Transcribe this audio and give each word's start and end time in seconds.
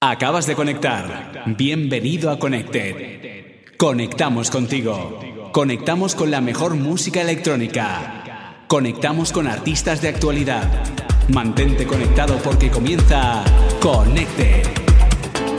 Acabas 0.00 0.46
de 0.46 0.54
conectar. 0.54 1.42
Bienvenido 1.58 2.30
a 2.30 2.38
Connected. 2.38 3.74
Conectamos 3.76 4.48
contigo. 4.48 5.18
Conectamos 5.50 6.14
con 6.14 6.30
la 6.30 6.40
mejor 6.40 6.76
música 6.76 7.20
electrónica. 7.20 8.62
Conectamos 8.68 9.32
con 9.32 9.48
artistas 9.48 10.00
de 10.00 10.10
actualidad. 10.10 10.62
Mantente 11.30 11.84
conectado 11.84 12.38
porque 12.44 12.70
comienza 12.70 13.42
Connected. 13.80 14.62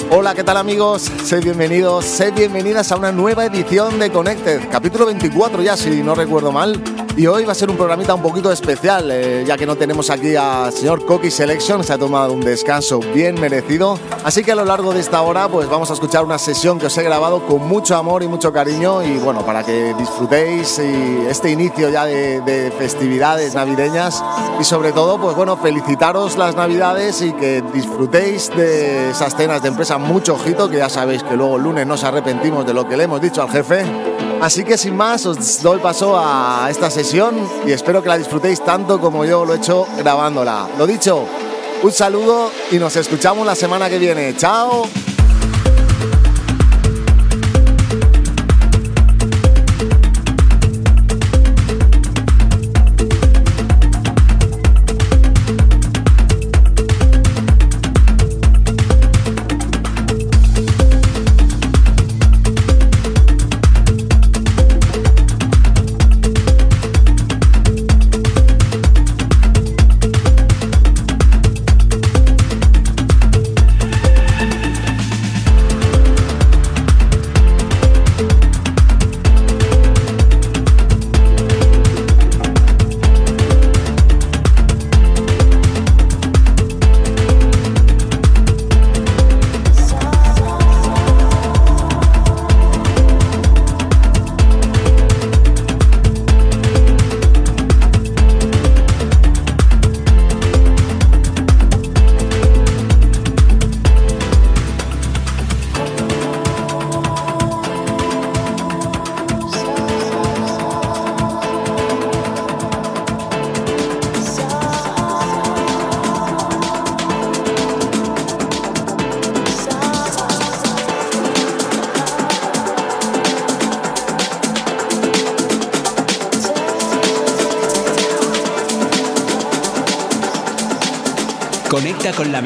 Hola, 0.10 0.34
¿qué 0.34 0.46
tal 0.46 0.56
amigos? 0.56 1.12
Sed 1.22 1.44
bienvenidos, 1.44 2.06
sed 2.06 2.34
bienvenidas 2.34 2.94
a 2.94 2.96
una 2.96 3.12
nueva 3.12 3.44
edición 3.44 4.00
de 4.00 4.10
Connected, 4.10 4.70
capítulo 4.72 5.06
24 5.08 5.62
ya, 5.64 5.76
si 5.76 6.02
no 6.02 6.16
recuerdo 6.16 6.54
mal. 6.54 6.82
Y 7.20 7.28
hoy 7.28 7.44
va 7.44 7.52
a 7.52 7.56
ser 7.56 7.70
un 7.70 7.76
programita 7.76 8.14
un 8.14 8.22
poquito 8.22 8.50
especial, 8.50 9.12
eh, 9.12 9.44
ya 9.46 9.58
que 9.58 9.66
no 9.66 9.76
tenemos 9.76 10.10
aquí 10.10 10.38
al 10.38 10.72
señor 10.72 11.06
Coqui 11.06 11.30
Selection, 11.30 11.84
se 11.84 11.92
ha 11.92 11.98
tomado 11.98 12.32
un 12.32 12.40
descanso 12.40 13.02
bien 13.02 13.38
merecido. 13.42 14.00
Así 14.24 14.42
que 14.42 14.54
a 14.54 14.56
lo 14.56 14.64
largo 14.64 14.94
de 14.94 15.02
esta 15.02 15.22
hora, 15.22 15.50
pues 15.50 15.68
vamos 15.68 15.90
a 15.90 15.96
escuchar 15.96 16.24
una 16.24 16.38
sesión 16.38 16.80
que 16.80 16.86
os 16.86 16.98
he 16.98 17.04
grabado 17.04 17.46
con 17.46 17.68
mucho 17.68 17.98
amor 17.98 18.24
y 18.24 18.30
mucho 18.30 18.54
cariño. 18.54 19.04
Y 19.04 19.18
bueno, 19.18 19.46
para 19.46 19.66
que 19.66 19.94
disfrutéis 19.96 20.80
y 20.80 21.28
este 21.28 21.52
inicio 21.52 21.90
ya 21.90 22.06
de, 22.06 22.40
de 22.40 22.72
festividades 22.72 23.54
navideñas. 23.54 24.24
Y 24.58 24.64
sobre 24.64 24.94
todo, 24.94 25.20
pues 25.20 25.36
bueno, 25.36 25.58
felicitaros 25.58 26.38
las 26.38 26.56
navidades 26.56 27.22
y 27.22 27.34
que 27.34 27.62
disfrutéis 27.74 28.50
de 28.56 29.10
esas 29.10 29.36
cenas 29.36 29.62
de 29.62 29.68
empresa 29.68 29.98
mucho 29.98 30.36
ojito, 30.36 30.70
que 30.70 30.78
ya 30.78 30.88
sabéis 30.88 31.22
que 31.24 31.36
luego 31.36 31.58
el 31.58 31.64
lunes 31.64 31.86
nos 31.86 32.06
arrepentimos 32.06 32.66
de 32.66 32.74
lo 32.74 32.88
que 32.88 32.96
le 32.96 33.04
hemos 33.04 33.20
dicho 33.20 33.42
al 33.42 33.50
jefe. 33.50 33.84
Así 34.42 34.64
que 34.64 34.78
sin 34.78 34.96
más, 34.96 35.26
os 35.26 35.62
doy 35.62 35.80
paso 35.80 36.18
a 36.18 36.68
esta 36.70 36.90
sesión 36.90 37.36
y 37.68 37.72
espero 37.72 38.02
que 38.02 38.08
la 38.08 38.18
disfrutéis 38.18 38.64
tanto 38.64 39.00
como 39.00 39.26
yo 39.26 39.44
lo 39.44 39.54
he 39.54 39.58
hecho 39.58 39.86
grabándola. 39.98 40.68
Lo 40.78 40.88
dicho, 40.88 41.26
un 41.84 41.92
saludo 41.92 42.50
y 42.72 42.78
nos 42.78 42.96
escuchamos 42.96 43.46
la 43.46 43.56
semana 43.56 43.90
que 43.90 44.00
viene. 44.00 44.36
¡Chao! 44.38 44.88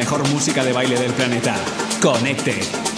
Mejor 0.03 0.27
música 0.27 0.65
de 0.65 0.73
baile 0.73 0.99
del 0.99 1.13
planeta. 1.13 1.55
Conecte. 2.01 2.92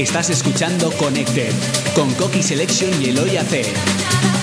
Estás 0.00 0.30
escuchando 0.30 0.90
Connected 0.92 1.52
con 1.94 2.10
Coqui 2.14 2.42
Selection 2.42 3.02
y 3.02 3.10
Eloy 3.10 3.36
AC. 3.36 4.39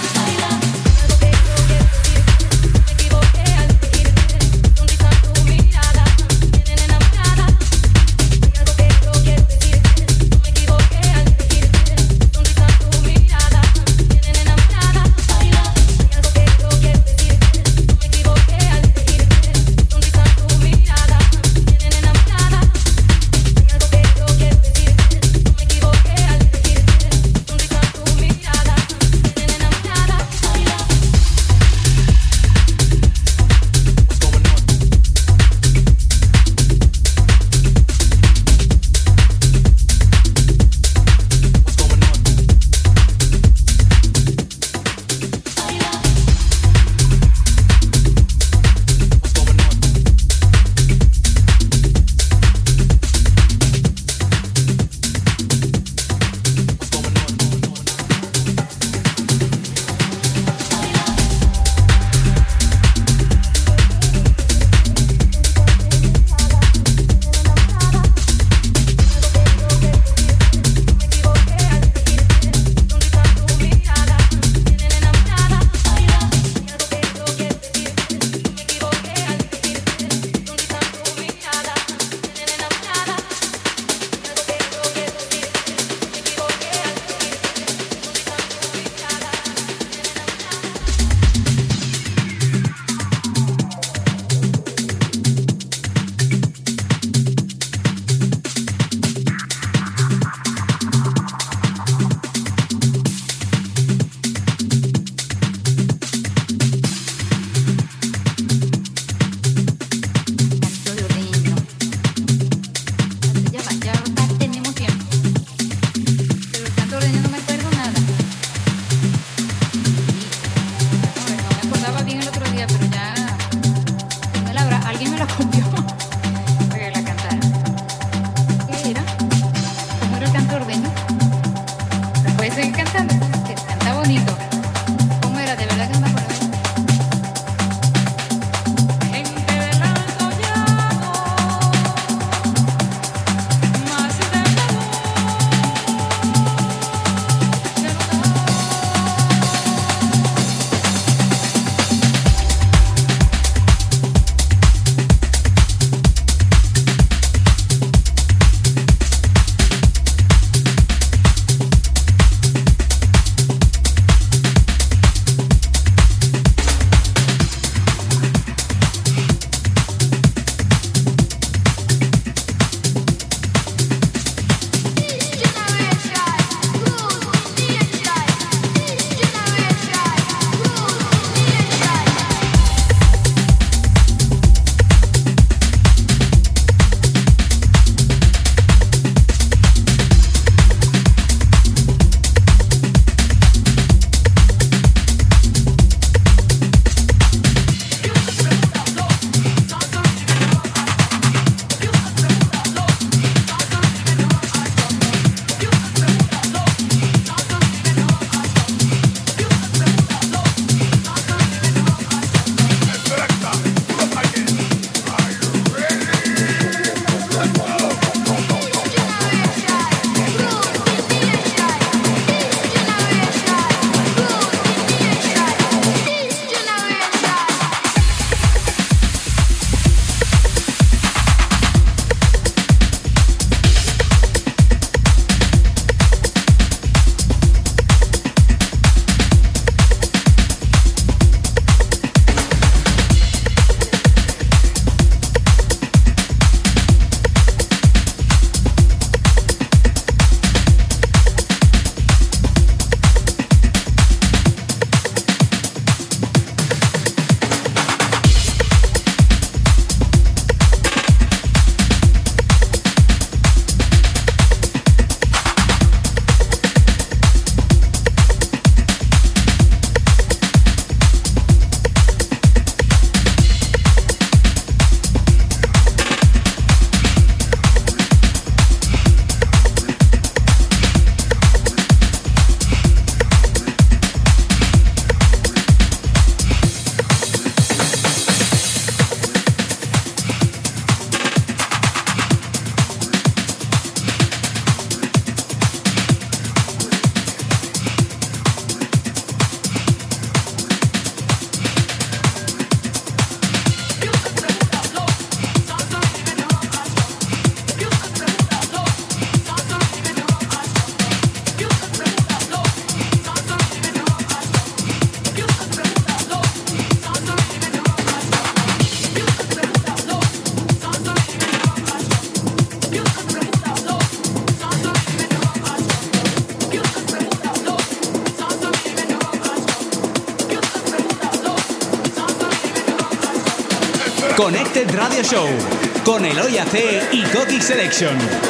Selection. 337.67 338.46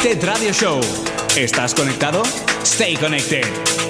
Connected 0.00 0.26
Radio 0.26 0.52
Show. 0.54 0.80
¿Estás 1.36 1.74
conectado? 1.74 2.22
Stay 2.64 2.96
connected. 2.96 3.89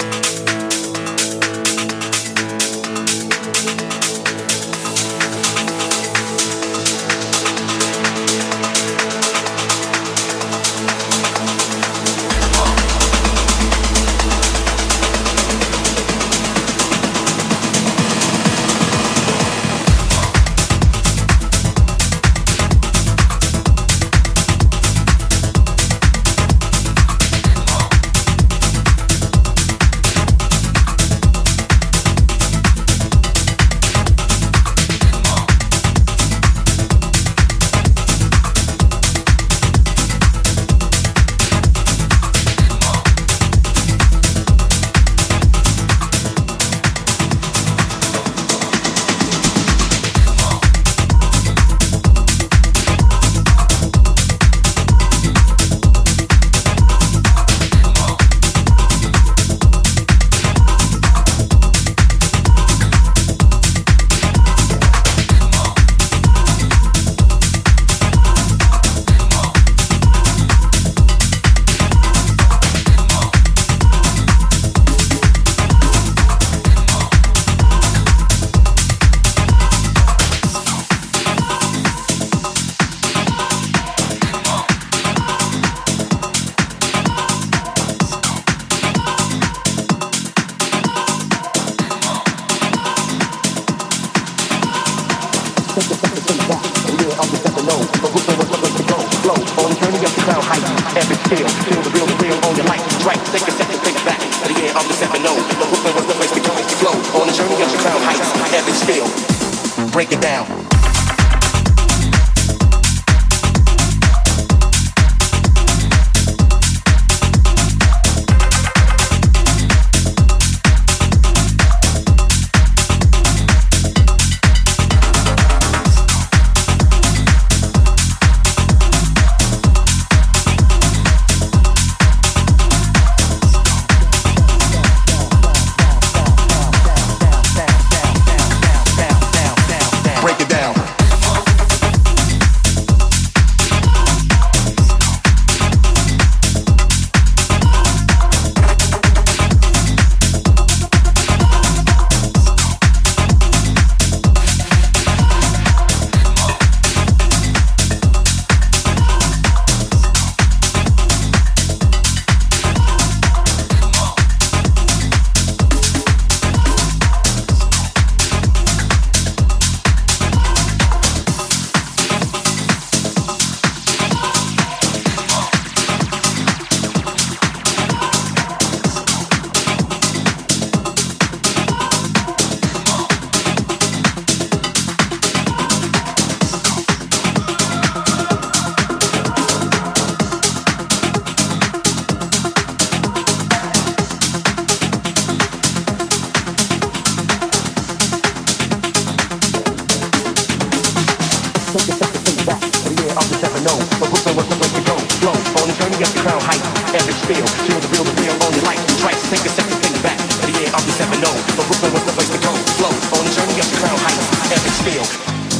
know. 203.64 203.76
But 204.00 204.08
Brooklyn 204.10 204.36
was 204.36 204.46
the 204.48 204.56
place 204.56 204.74
to 204.74 204.82
go. 204.84 204.96
Flow, 205.20 205.36
on 205.60 205.66
the 205.68 205.74
journey 205.76 206.00
up 206.00 206.12
the 206.12 206.22
crown 206.24 206.40
height. 206.40 206.62
Epic 206.96 207.16
spiel, 207.16 207.46
she 207.64 207.72
the 207.76 207.88
real, 207.92 208.04
the 208.04 208.14
real 208.20 208.36
on 208.44 208.50
your 208.56 208.64
life. 208.64 208.80
Twice, 209.00 209.20
take 209.28 209.44
a 209.44 209.52
second, 209.52 209.76
think 209.80 209.96
back. 210.02 210.18
But 210.40 210.52
yeah, 210.56 210.74
I'll 210.74 210.84
be 210.84 210.92
7 210.92 211.12
0. 211.12 211.28
But 211.56 211.64
Brooklyn 211.68 211.92
was 211.92 212.04
the 212.04 212.14
place 212.16 212.30
to 212.32 212.40
go. 212.40 212.52
Flow, 212.80 212.92
on 212.92 213.22
the 213.24 213.32
journey 213.32 213.60
up 213.60 213.68
the 213.68 213.78
crown 213.80 213.98
height. 214.00 214.18
Epic 214.52 214.74
spiel. 214.80 215.04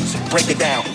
So 0.08 0.18
break 0.30 0.48
it 0.48 0.58
down. 0.58 0.89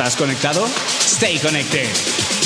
¿Estás 0.00 0.16
conectado? 0.16 0.64
Stay 1.04 1.38
connected. 1.38 2.39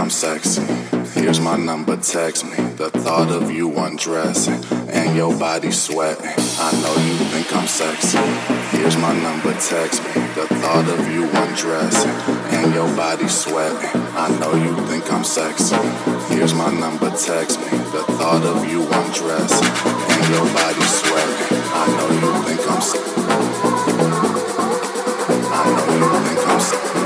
I'm 0.04 0.10
sexy. 0.10 0.60
Here's 1.18 1.40
my 1.40 1.56
number, 1.56 1.96
text 1.96 2.44
me. 2.44 2.56
The 2.76 2.90
thought 2.90 3.30
of 3.30 3.50
you 3.50 3.74
undressing 3.74 4.62
and 4.90 5.16
your 5.16 5.34
body 5.38 5.70
sweating. 5.70 6.26
I 6.60 6.72
know 6.82 6.94
you 7.08 7.16
think 7.32 7.50
I'm 7.56 7.66
sexy. 7.66 8.18
Here's 8.76 8.98
my 8.98 9.14
number, 9.22 9.54
text 9.54 10.04
me. 10.04 10.12
The 10.36 10.46
thought 10.60 10.86
of 10.92 11.08
you 11.10 11.24
undressing 11.24 12.10
and 12.52 12.74
your 12.74 12.94
body 12.94 13.28
sweating. 13.28 13.88
I 14.12 14.28
know 14.40 14.52
you 14.52 14.76
think 14.88 15.10
I'm 15.10 15.24
sexy. 15.24 15.80
Here's 16.28 16.52
my 16.52 16.70
number, 16.70 17.08
text 17.16 17.58
me. 17.60 17.70
The 17.96 18.04
thought 18.20 18.44
of 18.44 18.68
you 18.68 18.82
undressing 18.84 19.72
and 20.12 20.24
your 20.28 20.44
body 20.52 20.84
sweating. 20.84 21.64
I 21.72 21.88
know 21.96 22.08
you 22.20 22.30
think 22.44 22.60
I'm 22.70 22.82
sexy. 22.82 23.08
I 25.48 25.64
know 25.72 25.88
you 25.96 26.28
think 26.28 26.46
I'm 26.46 26.60
sexy. 26.60 27.03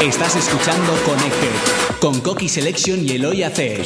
Estás 0.00 0.36
escuchando 0.36 0.92
Connected 1.04 1.98
con 2.00 2.20
Coqui 2.20 2.48
Selection 2.48 3.04
y 3.04 3.16
Eloy 3.16 3.42
AC. 3.42 3.82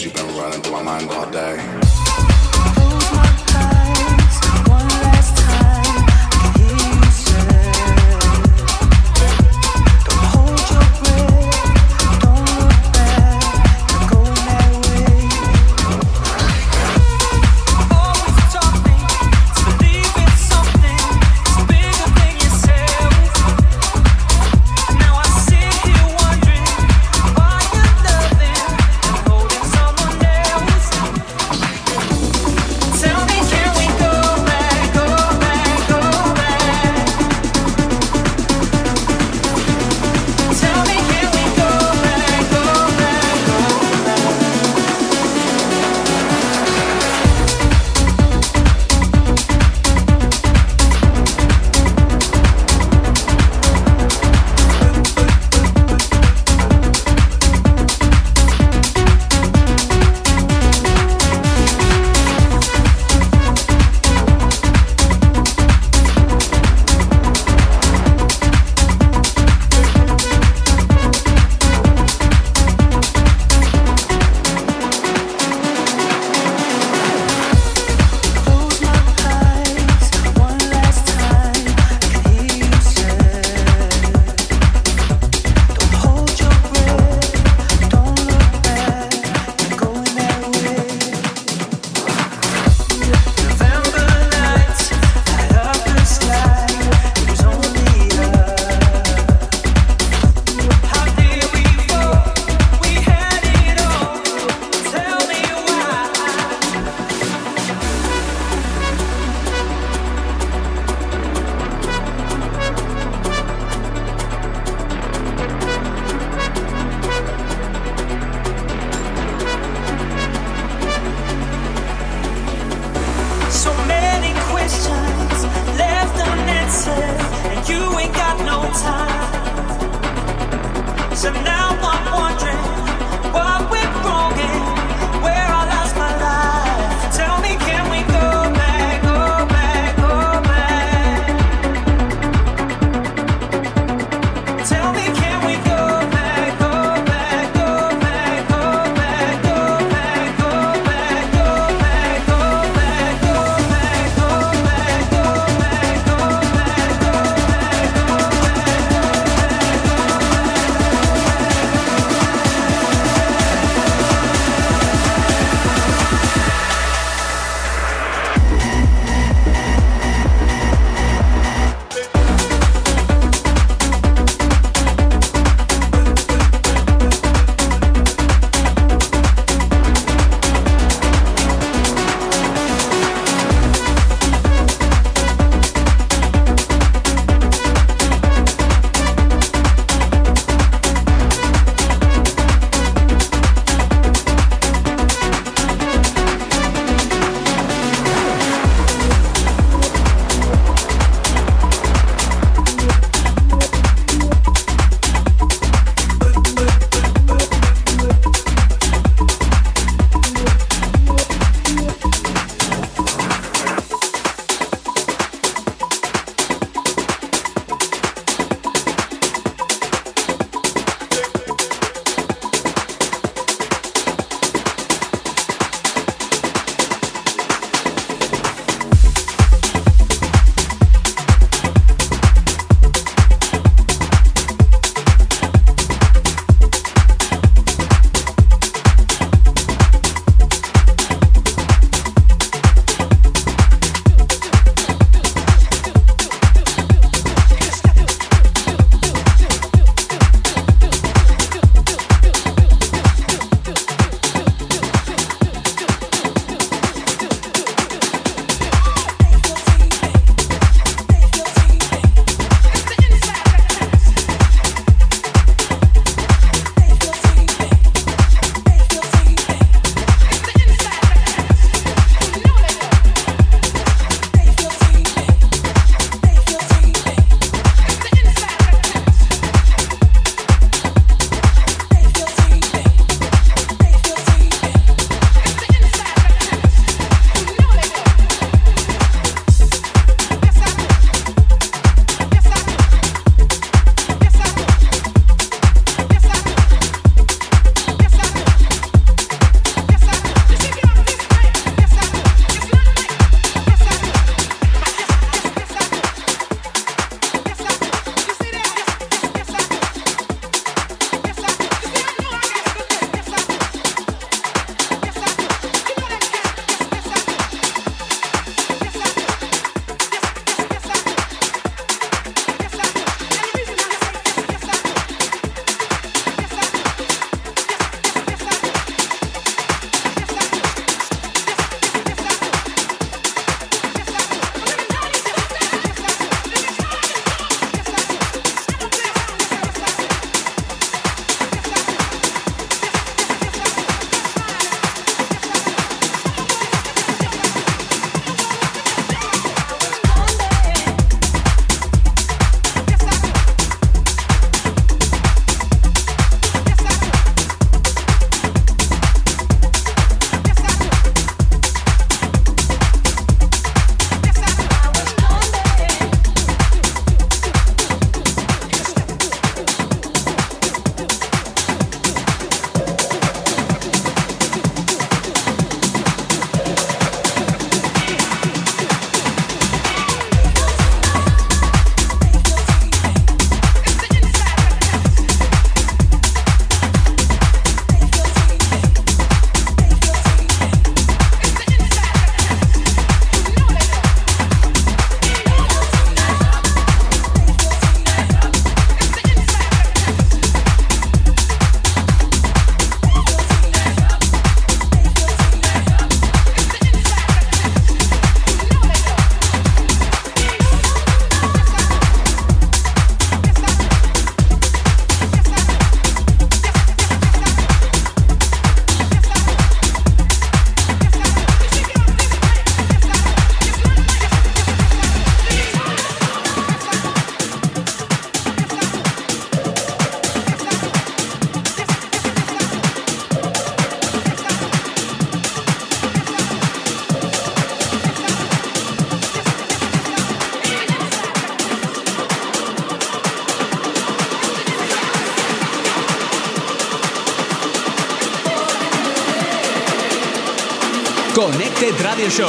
Show. 452.32 452.48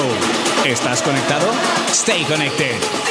¿Estás 0.64 1.02
conectado? 1.02 1.52
Stay 1.92 2.24
connected. 2.24 3.03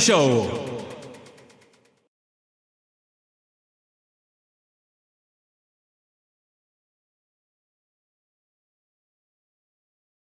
Connected 0.00 0.14
Radio 0.16 0.44
Show. 0.44 0.49